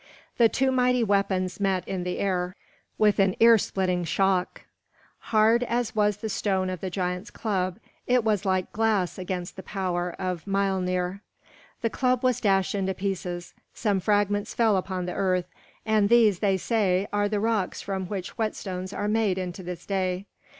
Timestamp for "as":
5.65-5.93